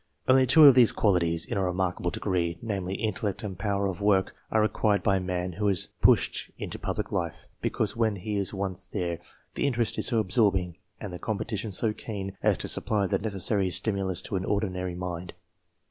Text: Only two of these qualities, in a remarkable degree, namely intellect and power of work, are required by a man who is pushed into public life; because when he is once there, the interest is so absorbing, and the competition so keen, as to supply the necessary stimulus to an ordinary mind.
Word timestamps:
Only 0.27 0.47
two 0.47 0.63
of 0.65 0.73
these 0.73 0.91
qualities, 0.91 1.45
in 1.45 1.59
a 1.59 1.63
remarkable 1.63 2.09
degree, 2.09 2.57
namely 2.63 2.95
intellect 2.95 3.43
and 3.43 3.55
power 3.55 3.85
of 3.85 4.01
work, 4.01 4.35
are 4.49 4.59
required 4.63 5.03
by 5.03 5.17
a 5.17 5.21
man 5.21 5.51
who 5.51 5.67
is 5.67 5.89
pushed 6.01 6.49
into 6.57 6.79
public 6.79 7.11
life; 7.11 7.47
because 7.61 7.95
when 7.95 8.15
he 8.15 8.35
is 8.37 8.51
once 8.51 8.87
there, 8.87 9.19
the 9.53 9.67
interest 9.67 9.99
is 9.99 10.07
so 10.07 10.17
absorbing, 10.17 10.77
and 10.99 11.13
the 11.13 11.19
competition 11.19 11.71
so 11.71 11.93
keen, 11.93 12.35
as 12.41 12.57
to 12.57 12.67
supply 12.67 13.05
the 13.05 13.19
necessary 13.19 13.69
stimulus 13.69 14.23
to 14.23 14.35
an 14.35 14.43
ordinary 14.43 14.95
mind. 14.95 15.33